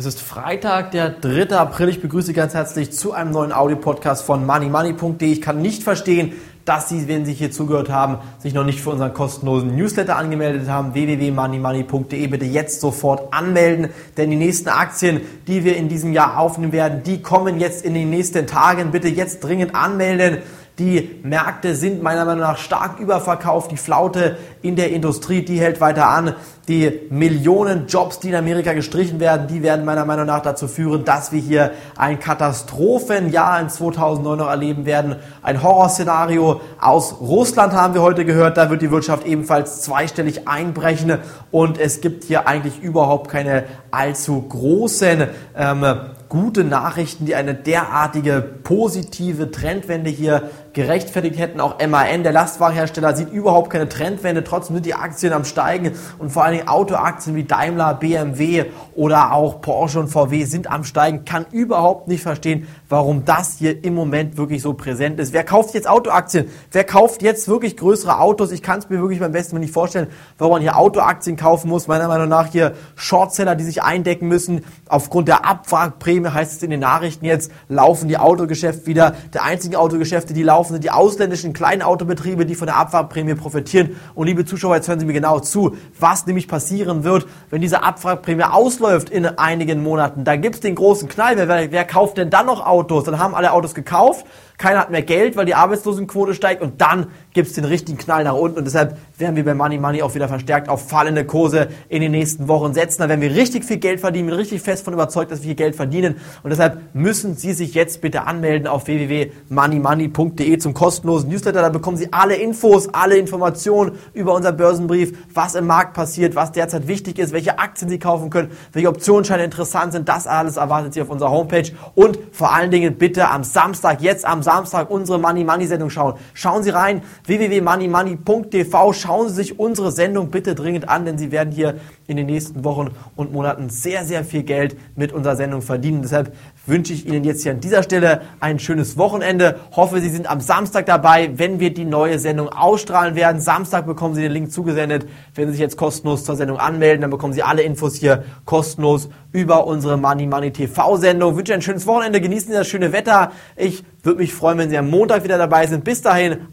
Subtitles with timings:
[0.00, 1.54] Es ist Freitag, der 3.
[1.54, 1.90] April.
[1.90, 5.30] Ich begrüße Sie ganz herzlich zu einem neuen Audio-Podcast von moneymoney.de.
[5.30, 6.32] Ich kann nicht verstehen,
[6.64, 10.70] dass Sie, wenn Sie hier zugehört haben, sich noch nicht für unseren kostenlosen Newsletter angemeldet
[10.70, 10.94] haben.
[10.94, 16.72] www.moneymoney.de bitte jetzt sofort anmelden, denn die nächsten Aktien, die wir in diesem Jahr aufnehmen
[16.72, 18.92] werden, die kommen jetzt in den nächsten Tagen.
[18.92, 20.38] Bitte jetzt dringend anmelden.
[20.80, 23.70] Die Märkte sind meiner Meinung nach stark überverkauft.
[23.70, 26.34] Die Flaute in der Industrie, die hält weiter an.
[26.68, 31.04] Die Millionen Jobs, die in Amerika gestrichen werden, die werden meiner Meinung nach dazu führen,
[31.04, 35.16] dass wir hier ein Katastrophenjahr in 2009 noch erleben werden.
[35.42, 38.56] Ein Horrorszenario aus Russland haben wir heute gehört.
[38.56, 41.18] Da wird die Wirtschaft ebenfalls zweistellig einbrechen
[41.50, 45.26] und es gibt hier eigentlich überhaupt keine allzu großen
[45.58, 45.84] ähm,
[46.30, 51.60] gute Nachrichten, die eine derartige positive Trendwende hier gerechtfertigt hätten.
[51.60, 54.44] Auch MAN, der Lastwagenhersteller, sieht überhaupt keine Trendwende.
[54.44, 59.32] Trotzdem sind die Aktien am Steigen und vor allen Dingen Autoaktien wie Daimler, BMW oder
[59.32, 61.24] auch Porsche und VW sind am Steigen.
[61.24, 65.32] Kann überhaupt nicht verstehen, warum das hier im Moment wirklich so präsent ist.
[65.32, 66.48] Wer kauft jetzt Autoaktien?
[66.70, 68.52] Wer kauft jetzt wirklich größere Autos?
[68.52, 71.88] Ich kann es mir wirklich beim besten nicht vorstellen, warum man hier Autoaktien kaufen muss.
[71.88, 74.64] Meiner Meinung nach hier Shortseller, die sich eindecken müssen.
[74.88, 79.14] Aufgrund der Abwrackprämie heißt es in den Nachrichten jetzt, laufen die Autogeschäfte wieder.
[79.34, 83.34] Der einzigen Autogeschäfte, die laufen, laufen, sind die ausländischen kleinen Autobetriebe, die von der Abwrackprämie
[83.34, 83.96] profitieren.
[84.14, 87.82] Und liebe Zuschauer, jetzt hören Sie mir genau zu, was nämlich passieren wird, wenn diese
[87.82, 90.24] Abwrackprämie ausläuft in einigen Monaten.
[90.24, 91.36] Da gibt es den großen Knall.
[91.36, 93.04] Wer, wer kauft denn dann noch Autos?
[93.04, 94.26] Dann haben alle Autos gekauft
[94.60, 98.24] keiner hat mehr Geld, weil die Arbeitslosenquote steigt und dann gibt es den richtigen Knall
[98.24, 101.68] nach unten und deshalb werden wir bei Money Money auch wieder verstärkt auf fallende Kurse
[101.88, 103.00] in den nächsten Wochen setzen.
[103.00, 105.54] Da werden wir richtig viel Geld verdienen, bin richtig fest von überzeugt, dass wir hier
[105.54, 111.62] Geld verdienen und deshalb müssen Sie sich jetzt bitte anmelden auf www.moneymoney.de zum kostenlosen Newsletter.
[111.62, 116.52] Da bekommen Sie alle Infos, alle Informationen über unseren Börsenbrief, was im Markt passiert, was
[116.52, 120.06] derzeit wichtig ist, welche Aktien Sie kaufen können, welche Optionsscheine interessant sind.
[120.06, 124.26] Das alles erwartet Sie auf unserer Homepage und vor allen Dingen bitte am Samstag, jetzt
[124.26, 126.14] am Samstag, Samstag unsere Money Money Sendung schauen.
[126.34, 128.92] Schauen Sie rein, www.moneymoney.tv.
[128.92, 131.76] Schauen Sie sich unsere Sendung bitte dringend an, denn Sie werden hier
[132.08, 136.02] in den nächsten Wochen und Monaten sehr, sehr viel Geld mit unserer Sendung verdienen.
[136.02, 136.34] Deshalb
[136.66, 139.60] wünsche ich Ihnen jetzt hier an dieser Stelle ein schönes Wochenende.
[139.76, 143.40] Hoffe, Sie sind am Samstag dabei, wenn wir die neue Sendung ausstrahlen werden.
[143.40, 145.06] Samstag bekommen Sie den Link zugesendet.
[145.36, 149.08] Wenn Sie sich jetzt kostenlos zur Sendung anmelden, dann bekommen Sie alle Infos hier kostenlos
[149.30, 151.30] über unsere Money Money TV Sendung.
[151.30, 152.20] Ich wünsche ein schönes Wochenende.
[152.20, 153.30] Genießen Sie das schöne Wetter.
[153.54, 155.84] Ich würde mich freuen, wenn Sie am Montag wieder dabei sind.
[155.84, 156.48] Bis dahin.